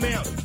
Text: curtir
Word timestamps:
curtir 0.00 0.39